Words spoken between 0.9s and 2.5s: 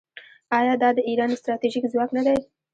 د ایران ستراتیژیک ځواک نه دی؟